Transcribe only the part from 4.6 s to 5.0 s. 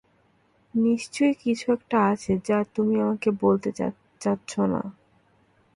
না।